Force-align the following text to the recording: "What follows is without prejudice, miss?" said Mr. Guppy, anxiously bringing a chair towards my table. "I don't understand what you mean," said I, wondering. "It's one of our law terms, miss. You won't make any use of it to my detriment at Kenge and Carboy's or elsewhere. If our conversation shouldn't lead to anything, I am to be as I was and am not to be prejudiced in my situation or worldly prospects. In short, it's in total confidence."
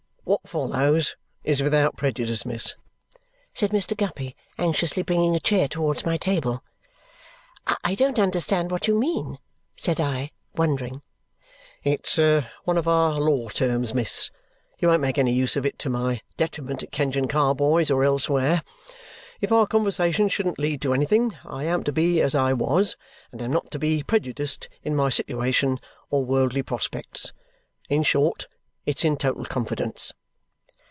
"What 0.23 0.47
follows 0.47 1.17
is 1.43 1.61
without 1.61 1.97
prejudice, 1.97 2.45
miss?" 2.45 2.75
said 3.53 3.71
Mr. 3.71 3.97
Guppy, 3.97 4.33
anxiously 4.57 5.03
bringing 5.03 5.35
a 5.35 5.41
chair 5.41 5.67
towards 5.67 6.05
my 6.05 6.15
table. 6.15 6.63
"I 7.83 7.95
don't 7.95 8.17
understand 8.19 8.71
what 8.71 8.87
you 8.87 8.95
mean," 8.97 9.39
said 9.75 9.99
I, 9.99 10.31
wondering. 10.55 11.01
"It's 11.83 12.17
one 12.17 12.77
of 12.77 12.87
our 12.87 13.19
law 13.19 13.49
terms, 13.49 13.93
miss. 13.93 14.31
You 14.79 14.87
won't 14.87 15.01
make 15.01 15.17
any 15.17 15.33
use 15.33 15.57
of 15.57 15.65
it 15.65 15.77
to 15.79 15.89
my 15.89 16.21
detriment 16.37 16.81
at 16.81 16.93
Kenge 16.93 17.17
and 17.17 17.29
Carboy's 17.29 17.91
or 17.91 18.05
elsewhere. 18.05 18.63
If 19.41 19.51
our 19.51 19.67
conversation 19.67 20.29
shouldn't 20.29 20.59
lead 20.59 20.81
to 20.83 20.93
anything, 20.93 21.35
I 21.45 21.65
am 21.65 21.83
to 21.83 21.91
be 21.91 22.21
as 22.21 22.35
I 22.35 22.53
was 22.53 22.95
and 23.33 23.41
am 23.41 23.51
not 23.51 23.69
to 23.71 23.79
be 23.79 24.01
prejudiced 24.01 24.69
in 24.81 24.95
my 24.95 25.09
situation 25.09 25.77
or 26.09 26.23
worldly 26.23 26.61
prospects. 26.63 27.33
In 27.89 28.01
short, 28.01 28.47
it's 28.85 29.03
in 29.03 29.17
total 29.17 29.43
confidence." 29.45 30.13